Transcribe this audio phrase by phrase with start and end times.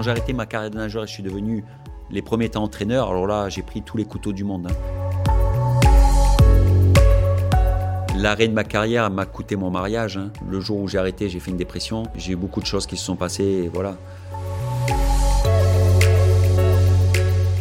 [0.00, 1.62] Quand j'ai arrêté ma carrière de nageur et je suis devenu
[2.10, 4.66] les premiers temps entraîneur, alors là, j'ai pris tous les couteaux du monde.
[4.66, 4.74] hein.
[8.16, 10.16] L'arrêt de ma carrière m'a coûté mon mariage.
[10.16, 10.30] hein.
[10.48, 12.04] Le jour où j'ai arrêté, j'ai fait une dépression.
[12.16, 13.98] J'ai eu beaucoup de choses qui se sont passées, voilà.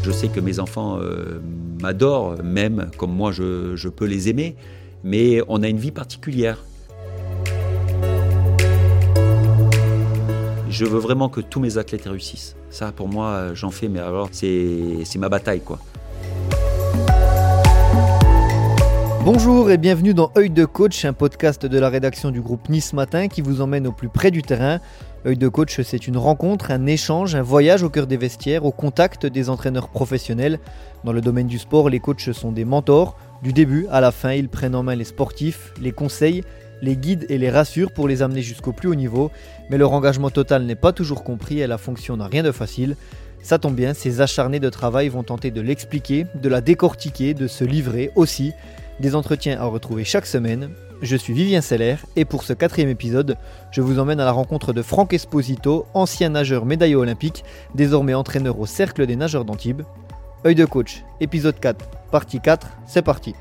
[0.02, 1.42] Je sais que mes enfants euh,
[1.82, 4.56] m'adorent, même comme moi je peux les aimer,
[5.04, 6.64] mais on a une vie particulière.
[10.80, 12.56] Je veux vraiment que tous mes athlètes réussissent.
[12.70, 15.78] Ça, pour moi, euh, j'en fais, mais alors, c'est ma bataille, quoi.
[19.26, 22.94] Bonjour et bienvenue dans Œil de coach, un podcast de la rédaction du groupe Nice
[22.94, 24.80] Matin qui vous emmène au plus près du terrain.
[25.26, 28.72] Œil de coach, c'est une rencontre, un échange, un voyage au cœur des vestiaires, au
[28.72, 30.60] contact des entraîneurs professionnels.
[31.04, 33.18] Dans le domaine du sport, les coachs sont des mentors.
[33.44, 36.46] Du début à la fin, ils prennent en main les sportifs, les conseils,
[36.82, 39.32] les guident et les rassurent pour les amener jusqu'au plus haut niveau.
[39.70, 42.96] Mais leur engagement total n'est pas toujours compris et la fonction n'a rien de facile.
[43.42, 47.48] Ça tombe bien, ces acharnés de travail vont tenter de l'expliquer, de la décortiquer, de
[47.48, 48.54] se livrer aussi.
[49.00, 50.70] Des entretiens à retrouver chaque semaine.
[51.02, 53.38] Je suis Vivien Seller et pour ce quatrième épisode,
[53.72, 58.60] je vous emmène à la rencontre de Franck Esposito, ancien nageur médaillé olympique, désormais entraîneur
[58.60, 59.84] au Cercle des nageurs d'Antibes.
[60.46, 63.34] Œil de coach, épisode 4, partie 4, c'est parti.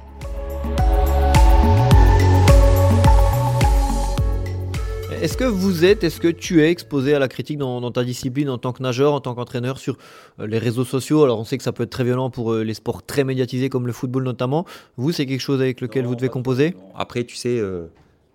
[5.21, 8.05] Est-ce que vous êtes, est-ce que tu es exposé à la critique dans, dans ta
[8.05, 9.99] discipline en tant que nageur, en tant qu'entraîneur sur
[10.39, 11.25] euh, les réseaux sociaux?
[11.25, 13.69] Alors on sait que ça peut être très violent pour euh, les sports très médiatisés
[13.69, 14.65] comme le football notamment.
[14.97, 16.77] Vous, c'est quelque chose avec lequel vous devez composer?
[16.95, 17.87] Après, tu sais, euh,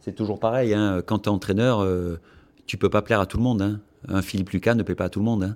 [0.01, 0.73] c'est toujours pareil.
[0.73, 1.01] hein.
[1.05, 2.19] Quand tu es entraîneur, euh,
[2.65, 3.61] tu peux pas plaire à tout le monde.
[3.61, 3.79] hein.
[4.09, 5.43] Un Philippe Lucas ne plaît pas à tout le monde.
[5.43, 5.55] hein.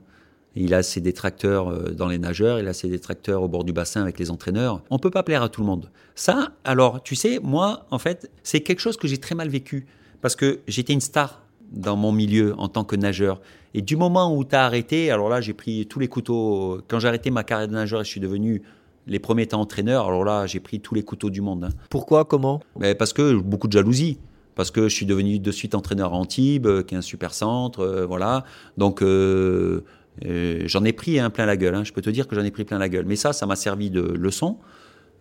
[0.56, 4.02] Il a ses détracteurs dans les nageurs, il a ses détracteurs au bord du bassin
[4.02, 4.82] avec les entraîneurs.
[4.90, 5.92] On peut pas plaire à tout le monde.
[6.16, 9.86] Ça, alors, tu sais, moi, en fait, c'est quelque chose que j'ai très mal vécu.
[10.22, 13.42] Parce que j'étais une star dans mon milieu en tant que nageur.
[13.74, 16.80] Et du moment où tu as arrêté, alors là, j'ai pris tous les couteaux.
[16.88, 18.62] Quand j'ai arrêté ma carrière de nageur et je suis devenu
[19.06, 21.66] les premiers temps entraîneur, alors là, j'ai pris tous les couteaux du monde.
[21.66, 21.70] hein.
[21.90, 22.62] Pourquoi Comment?
[22.80, 24.18] Mais parce que beaucoup de jalousie.
[24.56, 27.32] Parce que je suis devenu de suite entraîneur à Antibes, euh, qui est un super
[27.34, 28.44] centre, euh, voilà.
[28.76, 29.84] Donc euh,
[30.26, 31.76] euh, j'en ai pris un plein la gueule.
[31.76, 31.84] hein.
[31.84, 33.06] Je peux te dire que j'en ai pris plein la gueule.
[33.06, 34.58] Mais ça, ça m'a servi de leçon.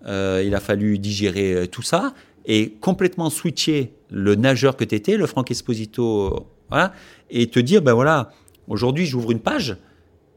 [0.07, 2.15] Il a fallu digérer tout ça
[2.47, 6.93] et complètement switcher le nageur que tu étais, le Franck Esposito, voilà,
[7.29, 8.31] et te dire ben voilà,
[8.69, 9.77] aujourd'hui j'ouvre une page,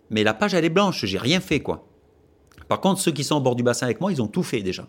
[0.10, 1.86] mais la page elle est blanche, j'ai rien fait quoi.
[2.68, 4.62] Par contre, ceux qui sont au bord du bassin avec moi, ils ont tout fait
[4.62, 4.88] déjà.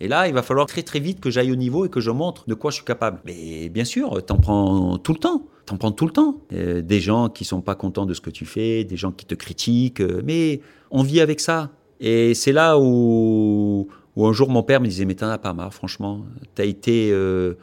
[0.00, 2.10] Et là, il va falloir très très vite que j'aille au niveau et que je
[2.10, 3.20] montre de quoi je suis capable.
[3.24, 5.46] Mais bien sûr, t'en prends tout le temps.
[5.66, 6.40] T'en prends tout le temps.
[6.52, 9.24] Euh, des gens qui sont pas contents de ce que tu fais, des gens qui
[9.24, 10.00] te critiquent.
[10.00, 10.60] euh, mais
[10.90, 11.70] on vit avec ça.
[12.00, 15.52] Et c'est là où, où un jour mon père me disait Mais t'en as pas
[15.52, 16.24] marre, franchement.
[16.54, 17.10] T'as été.
[17.12, 17.54] euh,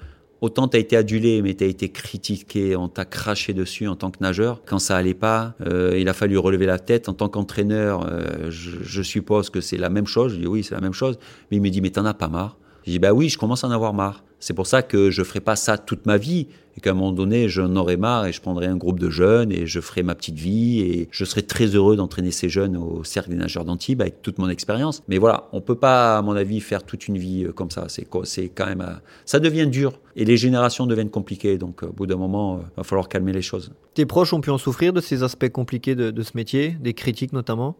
[0.41, 3.95] Autant tu as été adulé, mais tu as été critiqué, on t'a craché dessus en
[3.95, 4.63] tant que nageur.
[4.65, 7.07] Quand ça allait pas, euh, il a fallu relever la tête.
[7.09, 10.33] En tant qu'entraîneur, euh, je, je suppose que c'est la même chose.
[10.33, 11.19] Je dis oui, c'est la même chose.
[11.51, 12.57] Mais il me dit, mais t'en as pas marre
[12.87, 14.23] Je dis, bah oui, je commence à en avoir marre.
[14.41, 17.11] C'est pour ça que je ferai pas ça toute ma vie et qu'à un moment
[17.11, 20.15] donné, j'en aurai marre et je prendrai un groupe de jeunes et je ferai ma
[20.15, 24.01] petite vie et je serai très heureux d'entraîner ces jeunes au cercle des nageurs d'Antibes
[24.01, 25.03] avec toute mon expérience.
[25.07, 27.85] Mais voilà, on peut pas, à mon avis, faire toute une vie euh, comme ça.
[27.87, 28.93] C'est C'est quand même, euh,
[29.25, 31.59] ça devient dur et les générations deviennent compliquées.
[31.59, 33.71] Donc, euh, au bout d'un moment, il va falloir calmer les choses.
[33.93, 37.31] Tes proches ont pu en souffrir de ces aspects compliqués de ce métier, des critiques
[37.33, 37.75] notamment?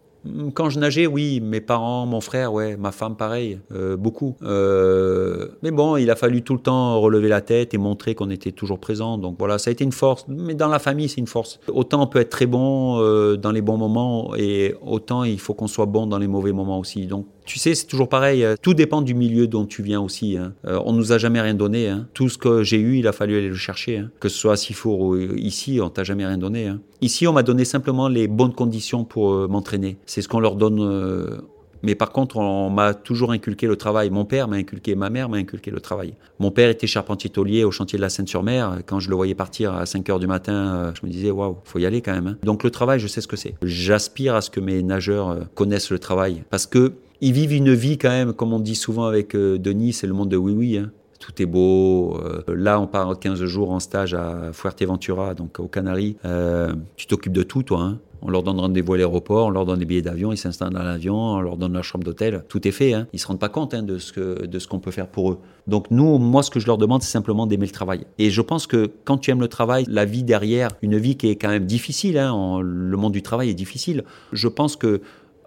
[0.54, 4.36] Quand je nageais, oui, mes parents, mon frère, ouais, ma femme, pareil, euh, beaucoup.
[4.44, 8.30] Euh, mais bon, il a fallu tout le temps relever la tête et montrer qu'on
[8.30, 9.18] était toujours présent.
[9.18, 10.26] Donc voilà, ça a été une force.
[10.28, 11.60] Mais dans la famille, c'est une force.
[11.68, 15.56] Autant on peut être très bon euh, dans les bons moments et autant il faut
[15.56, 17.08] qu'on soit bon dans les mauvais moments aussi.
[17.08, 18.45] Donc tu sais, c'est toujours pareil.
[18.45, 20.38] euh, Tout dépend du milieu dont tu viens aussi.
[20.38, 20.53] Hein.
[20.66, 21.89] Euh, on nous a jamais rien donné.
[21.89, 22.07] Hein.
[22.13, 23.97] Tout ce que j'ai eu, il a fallu aller le chercher.
[23.97, 24.09] hein.
[24.22, 26.67] Que ce soit à Sifour ou ici, on t'a jamais rien donné.
[26.67, 26.79] hein.
[27.01, 29.97] Ici, on m'a donné simplement les bonnes conditions pour euh, m'entraîner.
[30.06, 30.79] C'est ce qu'on leur donne.
[30.79, 31.38] euh,
[31.84, 34.12] mais par contre, on m'a toujours inculqué le travail.
[34.12, 36.13] Mon père m'a inculqué, ma mère m'a inculqué le travail.
[36.39, 38.81] Mon père était charpentier taulier au chantier de la Seine-sur-Mer.
[38.85, 41.57] Quand je le voyais partir à 5 heures du matin, euh, je me disais, waouh,
[41.63, 42.38] faut y aller quand même.
[42.44, 43.56] Donc le travail, je sais ce que c'est.
[43.63, 46.44] J'aspire à ce que mes nageurs euh, connaissent le travail.
[46.51, 49.94] Parce que ils vivent une vie quand même, comme on dit souvent avec euh, Denis,
[49.94, 50.77] c'est le monde de oui-oui.
[50.77, 50.91] hein.
[51.19, 52.18] Tout est beau.
[52.25, 56.18] euh, là, on part 15 jours en stage à Fuerteventura, donc aux Canaries.
[56.25, 57.81] Euh, tu t'occupes de tout, toi.
[57.81, 58.00] hein.
[58.23, 60.83] On leur donne rendez-vous à l'aéroport, on leur donne des billets d'avion, ils s'installent dans
[60.83, 62.44] l'avion, on leur donne leur chambre d'hôtel.
[62.50, 62.94] Tout est fait.
[62.94, 63.07] Hein.
[63.13, 65.39] Ils se rendent pas compte de ce que de ce qu'on peut faire pour eux.
[65.68, 68.06] Donc nous, moi, ce que je leur demande, c'est simplement d'aimer le travail.
[68.19, 71.29] Et je pense que quand tu aimes le travail, la vie derrière, une vie qui
[71.29, 74.03] est quand même difficile, le monde du travail est difficile.
[74.33, 75.01] Je pense que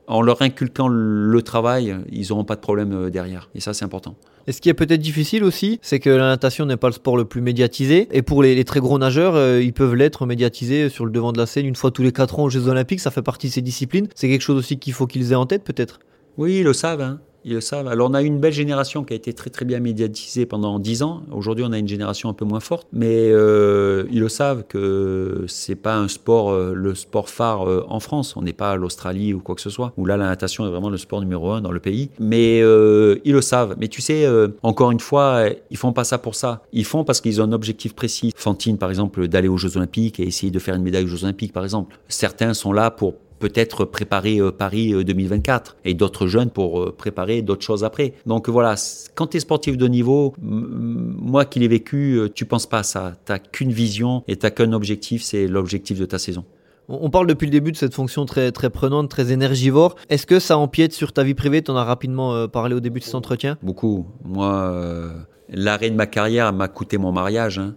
[0.06, 3.48] en leur inculquant le travail, ils n'auront pas de problème euh, derrière.
[3.54, 4.16] Et ça, c'est important.
[4.46, 7.16] Et ce qui est peut-être difficile aussi, c'est que la natation n'est pas le sport
[7.16, 8.08] le plus médiatisé.
[8.12, 11.38] Et pour les, très gros nageurs, euh, ils peuvent l'être médiatisés sur le devant de
[11.38, 13.00] la scène une fois tous les 4 ans aux Jeux Olympiques.
[13.00, 14.08] Ça fait partie de ces disciplines.
[14.14, 16.00] C'est quelque chose aussi qu'il faut qu'ils aient en tête peut-être?
[16.36, 17.00] Oui, ils le savent.
[17.00, 17.88] Hein ils le savent.
[17.88, 21.02] Alors on a une belle génération qui a été très très bien médiatisée pendant dix
[21.02, 21.22] ans.
[21.30, 25.44] Aujourd'hui on a une génération un peu moins forte, mais euh, ils le savent que
[25.46, 28.36] c'est pas un sport, euh, le sport phare euh, en France.
[28.36, 30.70] On n'est pas à l'Australie ou quoi que ce soit, où là la natation est
[30.70, 32.10] vraiment le sport numéro un dans le pays.
[32.18, 33.76] Mais ils le savent.
[33.78, 34.26] Mais tu sais,
[34.62, 36.62] encore une fois, ils font pas ça pour ça.
[36.72, 38.32] Ils font parce qu'ils ont un objectif précis.
[38.36, 41.24] Fantine par exemple d'aller aux Jeux Olympiques et essayer de faire une médaille aux Jeux
[41.24, 41.98] Olympiques par exemple.
[42.08, 43.14] Certains sont là pour
[43.44, 48.14] peut-être préparer euh, Paris 2024 euh, et d'autres jeunes pour euh, préparer d'autres choses après.
[48.24, 48.74] Donc voilà,
[49.14, 53.12] quand tu es sportif de niveau, moi qui l'ai vécu, tu penses pas à ça.
[53.26, 56.44] Tu n'as qu'une vision et tu n'as qu'un objectif, c'est l'objectif de ta saison.
[56.88, 59.96] On parle depuis le début de cette fonction très, très prenante, très énergivore.
[60.08, 61.60] Est-ce que ça empiète sur ta vie privée?
[61.60, 64.06] Tu en as rapidement parlé au début de cet entretien Beaucoup.
[64.24, 65.12] Moi,
[65.50, 67.58] l'arrêt de ma carrière m'a coûté mon mariage.
[67.58, 67.74] Hein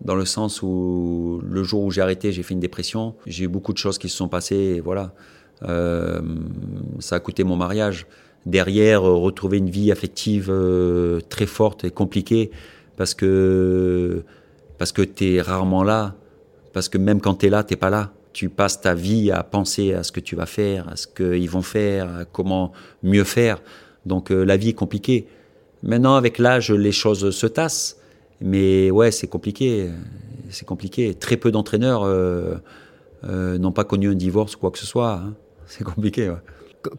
[0.00, 3.14] dans le sens où le jour où j'ai arrêté, j'ai fait une dépression.
[3.26, 5.12] J'ai eu beaucoup de choses qui se sont passées, voilà.
[5.64, 6.20] Euh,
[7.00, 8.06] ça a coûté mon mariage.
[8.46, 12.50] Derrière, euh, retrouver une vie affective euh, très forte et compliquée
[12.96, 14.22] parce que
[14.78, 16.14] parce que t'es rarement là,
[16.72, 18.12] parce que même quand tu es là, t'es pas là.
[18.32, 21.50] Tu passes ta vie à penser à ce que tu vas faire, à ce qu'ils
[21.50, 22.72] vont faire, à comment
[23.02, 23.60] mieux faire.
[24.06, 25.26] Donc la vie est compliquée.
[25.82, 27.97] Maintenant, avec l'âge, les choses se tassent.
[28.40, 29.88] Mais ouais, c'est compliqué.
[30.50, 31.14] C'est compliqué.
[31.14, 32.54] Très peu d'entraîneurs euh,
[33.24, 35.14] euh, n'ont pas connu un divorce ou quoi que ce soit.
[35.14, 35.34] Hein.
[35.66, 36.32] C'est compliqué.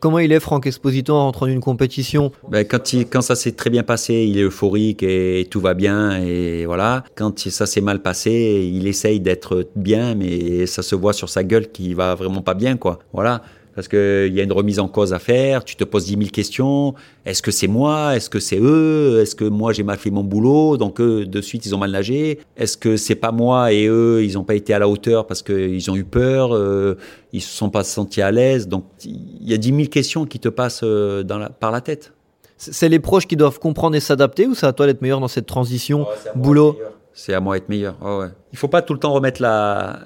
[0.02, 2.32] Comment il est, Franck Esposito, en rentrant d'une compétition?
[2.50, 5.74] Ben, quand, il, quand ça s'est très bien passé, il est euphorique et tout va
[5.74, 6.22] bien.
[6.22, 7.04] Et voilà.
[7.16, 11.44] Quand ça s'est mal passé, il essaye d'être bien, mais ça se voit sur sa
[11.44, 12.78] gueule qu'il va vraiment pas bien.
[12.78, 13.00] quoi.
[13.14, 13.42] Voilà
[13.76, 16.24] parce qu'il y a une remise en cause à faire, tu te poses 10 000
[16.32, 16.96] questions.
[17.26, 18.16] Est-ce que c'est moi?
[18.16, 19.20] Est-ce que c'est eux?
[19.22, 20.78] Est-ce que moi j'ai mal fait mon boulot?
[20.78, 22.40] Donc eux, de suite, ils ont mal nagé.
[22.58, 25.42] Est-ce que c'est pas moi et eux, ils n'ont pas été à la hauteur parce
[25.42, 26.96] qu'ils ont eu peur euh,
[27.32, 28.68] Ils se sont pas sentis à l'aise?
[28.68, 31.24] Donc il y a 10 000 questions qui te passent euh,
[31.60, 32.14] par la tête.
[32.58, 35.30] C'est les proches qui doivent comprendre et s'adapter ou c'est à toi d'être meilleur dans
[35.30, 36.06] cette transition
[36.36, 36.78] boulot?
[37.20, 37.98] C'est à moi d'être meilleur.
[38.02, 38.30] Oh ouais.
[38.54, 40.00] Il faut pas tout le temps remettre la,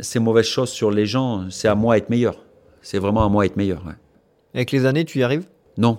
[0.00, 1.50] ces mauvaises choses sur les gens.
[1.50, 2.38] C'est à moi d'être meilleur.
[2.80, 3.82] C'est vraiment à moi d'être meilleur.
[4.54, 5.44] Avec les années, tu y arrives?
[5.76, 5.98] Non.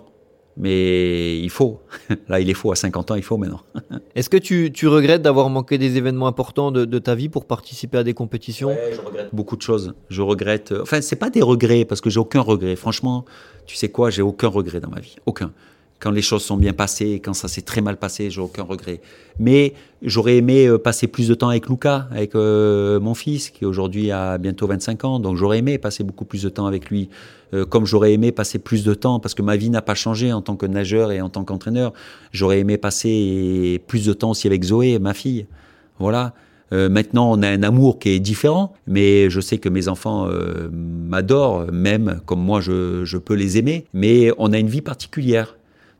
[0.59, 1.79] Mais il faut.
[2.27, 2.71] Là, il est faux.
[2.71, 3.61] À 50 ans, il faut maintenant.
[4.15, 7.45] Est-ce que tu, tu regrettes d'avoir manqué des événements importants de, de, ta vie pour
[7.45, 8.69] participer à des compétitions?
[8.69, 9.93] Ouais, Je regrette beaucoup de choses.
[10.09, 10.73] Je regrette.
[10.81, 12.75] Enfin, c'est pas des regrets parce que j'ai aucun regret.
[12.75, 13.25] Franchement,
[13.67, 15.17] tu sais quoi J'ai aucun regret dans ma vie.
[15.27, 15.51] Aucun
[15.99, 19.01] quand les choses sont bien passées, quand ça s'est très mal passé, j'ai aucun regret.
[19.39, 23.65] Mais j'aurais aimé euh, passer plus de temps avec Luca, avec euh, mon fils, qui
[23.65, 25.19] aujourd'hui a bientôt 25 ans.
[25.19, 27.09] Donc j'aurais aimé passer beaucoup plus de temps avec lui.
[27.53, 30.31] Euh, comme j'aurais aimé passer plus de temps, parce que ma vie n'a pas changé
[30.31, 31.93] en tant que nageur et en tant qu'entraîneur.
[32.31, 35.47] J'aurais aimé passer plus de temps aussi avec Zoé, ma fille.
[35.99, 36.33] Voilà.
[36.71, 40.29] maintenant, on a un amour qui est différent, mais je sais que mes enfants
[40.71, 43.85] m'adorent, même comme moi je, je peux les aimer.
[43.93, 45.56] Mais on a une vie particulière.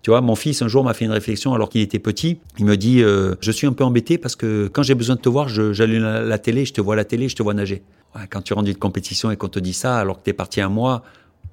[0.08, 2.40] Tu vois, mon fils un jour m'a fait une réflexion alors qu'il était petit.
[2.58, 5.20] Il me dit euh, Je suis un peu embêté parce que quand j'ai besoin de
[5.20, 7.84] te voir, j'allume la, télé, je te vois la télé, je te vois nager.
[8.30, 10.70] quand tu rentres d'une compétition et qu'on te dit ça alors que tu parti un
[10.70, 11.04] mois,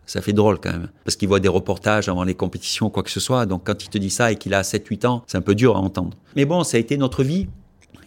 [0.07, 0.89] ça fait drôle quand même.
[1.05, 3.45] Parce qu'il voit des reportages avant les compétitions, quoi que ce soit.
[3.45, 5.75] Donc quand il te dit ça et qu'il a 7-8 ans, c'est un peu dur
[5.75, 6.17] à entendre.
[6.37, 7.49] Mais bon, ça a été notre vie.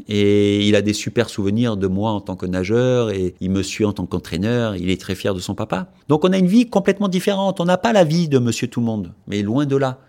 [0.08, 3.64] Et il a des super souvenirs de moi en tant que nageur et il me
[3.64, 4.78] suit en tant qu'entraîneur.
[4.78, 5.92] Il est très fier de son papa.
[6.08, 7.60] Donc on a une vie complètement différente.
[7.60, 10.00] On n'a pas la vie de monsieur tout le monde, mais loin de là.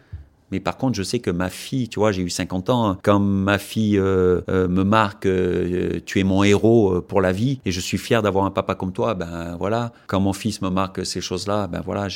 [0.50, 3.20] Mais par contre, je sais que ma fille, tu vois, j'ai eu 50 ans, quand
[3.20, 7.70] ma fille euh, euh, me marque, euh, tu es mon héros pour la vie, et
[7.70, 9.92] je suis fier d'avoir un papa comme toi, ben voilà.
[10.06, 12.08] Quand mon fils me marque ces choses-là, ben voilà,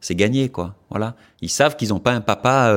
[0.00, 0.74] c'est gagné, quoi.
[0.90, 1.14] Voilà.
[1.40, 2.74] Ils savent qu'ils n'ont pas un papa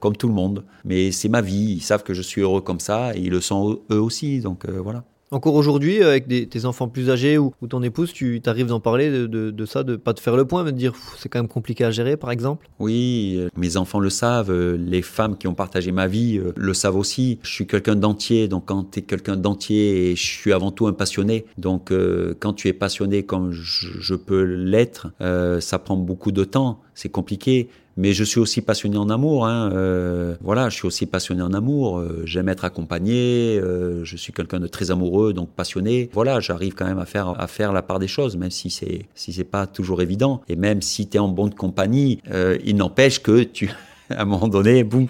[0.00, 1.74] comme tout le monde, mais c'est ma vie.
[1.76, 4.66] Ils savent que je suis heureux comme ça, et ils le sont eux aussi, donc
[4.68, 5.04] voilà.
[5.32, 9.64] Encore aujourd'hui, avec tes enfants plus âgés ou, ton épouse, tu arrives d'en parler de,
[9.64, 11.92] ça, de pas te faire le point, mais de dire c'est quand même compliqué à
[11.92, 15.92] gérer, par exemple Oui, euh, mes enfants le savent, euh, les femmes qui ont partagé
[15.92, 17.38] ma vie euh, le savent aussi.
[17.44, 20.92] Je suis quelqu'un d'entier, donc quand tu es quelqu'un d'entier, je suis avant tout un
[20.92, 21.92] passionné, donc
[22.40, 25.12] quand tu es passionné comme je peux l'être,
[25.60, 27.68] ça prend beaucoup de temps, c'est compliqué.
[28.00, 29.46] Mais je suis aussi passionné en amour.
[29.46, 29.70] Hein.
[29.74, 31.98] Euh, voilà, je suis aussi passionné en amour.
[31.98, 33.58] Euh, j'aime être accompagné.
[33.58, 36.08] Euh, je suis quelqu'un de très amoureux, donc passionné.
[36.14, 39.44] Voilà, j'arrive quand même à faire la part des choses, même si c'est si c'est
[39.44, 40.40] pas toujours évident.
[40.48, 42.22] Et même si tu es en bonne compagnie,
[42.64, 43.70] il n'empêche que tu,
[44.10, 45.06] à un moment donné, boum,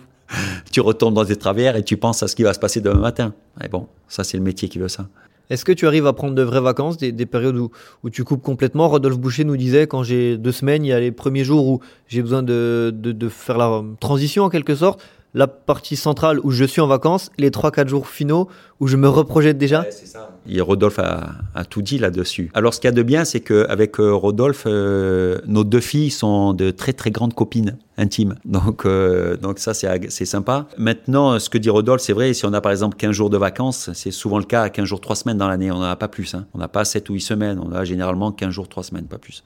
[0.73, 2.99] tu retombes dans tes travers et tu penses à ce qui va se passer demain
[2.99, 3.35] matin.
[3.62, 5.06] Et bon, ça c'est le métier qui veut ça.
[5.50, 7.71] Est-ce que tu arrives à prendre de vraies vacances, des, périodes où,
[8.04, 8.88] où, tu coupes complètement?
[8.88, 11.80] Rodolphe Boucher nous disait quand j'ai deux semaines, il y a les premiers jours où
[12.07, 15.00] j'ai besoin de, de, de faire la transition en quelque sorte
[15.34, 18.49] la partie centrale où je suis en vacances, les 3-4 jours finaux
[18.80, 19.84] où je me reprojette déjà.
[19.90, 20.30] ça.
[20.49, 22.50] Et Rodolphe a, tout dit là-dessus.
[22.54, 26.10] Alors ce qu'il y a de bien, c'est qu'avec euh, Rodolphe, euh, nos deux filles
[26.10, 28.37] sont de très très grandes copines intimes.
[28.46, 30.66] Donc, euh, donc ça, c'est sympa.
[30.78, 33.37] Maintenant, ce que dit Rodolphe, c'est vrai, si on a par exemple 15 jours de
[33.37, 35.70] vacances, c'est souvent le cas à 15 jours, 3 semaines dans l'année.
[35.70, 36.34] On n'en a pas plus.
[36.34, 36.46] Hein.
[36.54, 37.60] On n'a pas 7 ou 8 semaines.
[37.62, 39.44] On a généralement 15 jours, 3 semaines, pas plus.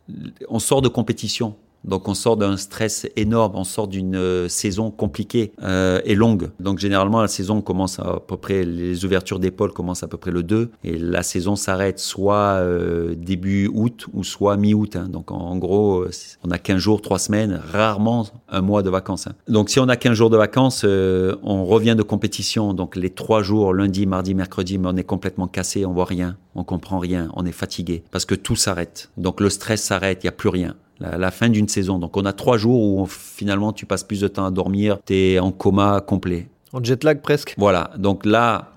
[0.49, 1.57] On sort de compétition.
[1.85, 6.51] Donc on sort d'un stress énorme, on sort d'une euh, saison compliquée euh, et longue.
[6.59, 10.31] Donc généralement la saison commence à, peu près, les ouvertures d'épaule commencent à peu près
[10.31, 14.97] le 2 et la saison s'arrête soit euh, début août ou soit mi-août.
[14.97, 15.09] Hein.
[15.09, 16.07] Donc en, gros,
[16.43, 19.27] on a 15 jours, 3 semaines, rarement un mois de vacances.
[19.27, 19.35] Hein.
[19.49, 22.73] Donc si on a 15 jours de vacances, on revient de compétition.
[22.73, 26.37] Donc les 3 jours, lundi, mardi, mercredi, mais on est complètement cassé, on voit rien,
[26.55, 29.11] on comprend rien, on est fatigué parce que tout s'arrête.
[29.19, 31.99] Donc le stress s'arrête, il n'y a plus rien la, fin d'une saison.
[31.99, 35.15] Donc on a trois jours où finalement tu passes plus de temps à dormir, tu
[35.15, 36.49] es en coma complet.
[36.73, 37.55] En jet lag presque.
[37.57, 38.73] Voilà, donc là,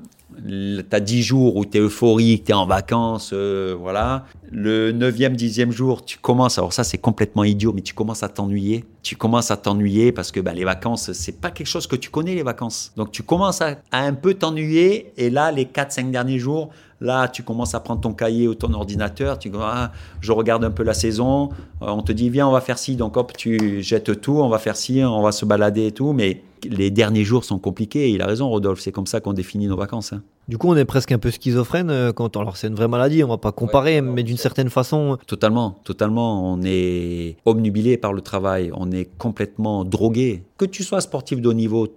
[0.46, 4.26] tu as dix jours où tu es euphorique, tu es en vacances, euh, voilà.
[4.52, 8.30] Le neuvième, dixième jour, tu commences, alors ça c'est complètement idiot, mais tu commences à
[8.30, 8.86] t'ennuyer.
[9.04, 12.10] Tu commences à t'ennuyer parce que bah, les vacances, c'est pas quelque chose que tu
[12.10, 12.92] connais, les vacances.
[12.96, 16.70] Donc tu commences à, à un peu t'ennuyer, et là, les quatre, cinq derniers jours,
[17.00, 20.72] Là, tu commences à prendre ton cahier ou ton ordinateur, tu ah, je regarde un
[20.72, 21.50] peu la saison,
[21.84, 24.50] euh, on te dit viens, on va faire ci, donc hop, tu jettes tout, on
[24.50, 28.10] va faire ci, on va se balader et tout, mais les derniers jours sont compliqués.
[28.10, 30.14] il a raison, Rodolphe, c'est comme ça qu'on définit nos vacances.
[30.14, 30.24] Hein.
[30.48, 33.22] Du coup, on est presque un peu schizophrène euh, quand alors c'est une vraie maladie,
[33.22, 35.18] on va pas comparer, mais d'une certaine façon.
[35.28, 36.54] Totalement, totalement.
[36.54, 40.44] On est obnubilé par le travail, on est complètement drogué.
[40.58, 41.90] Que tu sois sportif de haut niveau,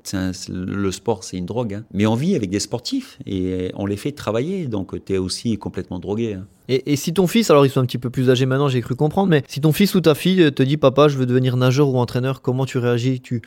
[0.48, 1.84] le sport c'est une drogue, hein.
[1.94, 5.56] mais on vit avec des sportifs et on les fait travailler, donc tu es aussi
[5.56, 6.34] complètement drogué.
[6.34, 6.46] Hein.
[6.68, 8.94] Et, si ton fils, alors ils sont un petit peu plus âgés maintenant, j'ai cru
[8.94, 11.88] comprendre, mais si ton fils ou ta fille te dit papa, je veux devenir nageur
[11.88, 13.20] ou entraîneur, comment tu réagis?
[13.20, 13.42] Tu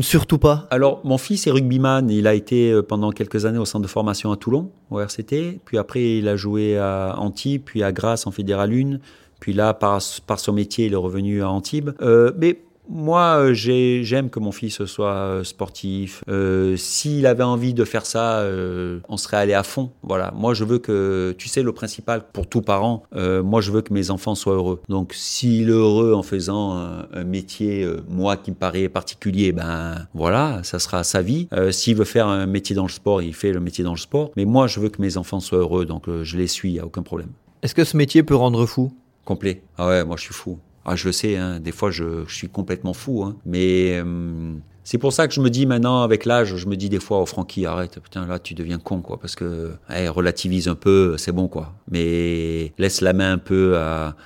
[0.00, 0.66] Surtout pas.
[0.70, 2.10] Alors, mon fils est rugbyman.
[2.10, 5.60] Il a été euh, pendant quelques années au centre de formation à Toulon, au RCT.
[5.64, 8.98] Puis après, il a joué à Antibes, puis à Grasse en Fédéral 1.
[9.40, 11.90] Puis là, par, par son métier, il est revenu à Antibes.
[12.02, 16.24] Euh, mais moi, euh, j'aime que mon fils soit euh, sportif.
[16.28, 19.92] Euh, S'il avait envie de faire ça, euh, on serait allé à fond.
[20.02, 20.32] Voilà.
[20.34, 23.82] Moi, je veux que, tu sais, le principal pour tout parent, euh, moi, je veux
[23.82, 24.80] que mes enfants soient heureux.
[24.88, 30.06] Donc, s'il est heureux en faisant un, un métier, moi, qui me paraît particulier, ben
[30.14, 31.48] voilà, ça sera sa vie.
[31.70, 34.30] S'il veut faire un métier dans le sport, il fait le métier dans le sport.
[34.36, 36.80] Mais moi, je veux que mes enfants soient heureux, donc je les suis, il n'y
[36.80, 37.30] a aucun problème.
[37.62, 38.92] Est-ce que ce métier peut rendre fou?
[39.24, 39.62] Complet.
[39.78, 40.58] Ah ouais, moi, je suis fou.
[40.84, 43.36] Ah, je le sais, hein, des fois je, suis complètement fou, hein.
[43.46, 46.88] mais euh, c'est pour ça que je me dis maintenant, avec l'âge, je me dis
[46.88, 50.74] des fois, oh Francky, arrête, putain, là tu deviens con, quoi, parce que, relativise un
[50.74, 51.72] peu, c'est bon, quoi.
[51.90, 54.16] Mais laisse la main un peu à,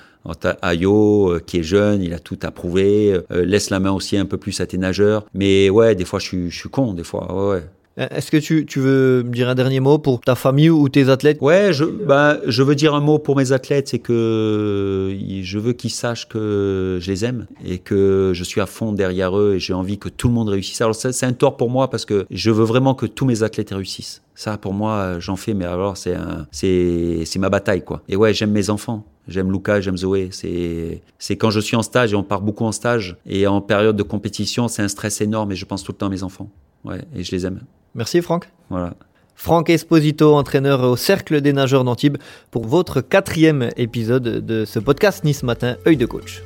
[0.61, 3.13] à Yo, euh, qui est jeune, il a tout approuvé.
[3.31, 5.25] Euh, laisse la main aussi un peu plus à tes nageurs.
[5.33, 7.33] Mais ouais, des fois, je suis, je suis con, des fois.
[7.33, 7.63] Ouais, ouais.
[7.97, 11.09] Est-ce que tu, tu, veux me dire un dernier mot pour ta famille ou tes
[11.09, 11.39] athlètes?
[11.41, 15.73] Ouais, je, bah, je veux dire un mot pour mes athlètes, c'est que je veux
[15.73, 19.59] qu'ils sachent que je les aime et que je suis à fond derrière eux et
[19.59, 20.79] j'ai envie que tout le monde réussisse.
[20.81, 23.71] Alors c'est un tort pour moi parce que je veux vraiment que tous mes athlètes
[23.71, 24.21] réussissent.
[24.35, 26.15] Ça, pour moi, j'en fais, mais alors c'est
[26.51, 28.03] c'est ma bataille, quoi.
[28.07, 29.05] Et ouais, j'aime mes enfants.
[29.27, 30.29] J'aime Lucas, j'aime Zoé.
[30.31, 33.59] C'est, c'est quand je suis en stage et on part beaucoup en stage et en
[33.59, 36.23] période de compétition, c'est un stress énorme et je pense tout le temps à mes
[36.23, 36.49] enfants.
[36.85, 37.61] Ouais, et je les aime.
[37.97, 38.47] Merci Franck.
[38.69, 38.93] Voilà.
[39.33, 42.17] Franck Esposito, entraîneur au Cercle des nageurs d'Antibes,
[42.51, 46.43] pour votre quatrième épisode de ce podcast Nice Matin, œil de coach.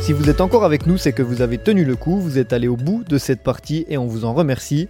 [0.00, 2.52] Si vous êtes encore avec nous, c'est que vous avez tenu le coup, vous êtes
[2.52, 4.88] allé au bout de cette partie et on vous en remercie.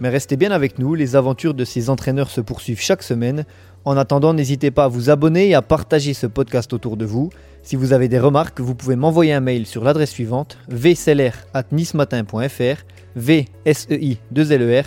[0.00, 3.44] Mais restez bien avec nous, les aventures de ces entraîneurs se poursuivent chaque semaine.
[3.84, 7.30] En attendant, n'hésitez pas à vous abonner et à partager ce podcast autour de vous.
[7.64, 12.84] Si vous avez des remarques, vous pouvez m'envoyer un mail sur l'adresse suivante vclr@nismatin.fr
[13.16, 14.82] vsei 2 ler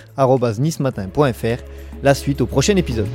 [2.03, 3.07] La suite au prochain épisode.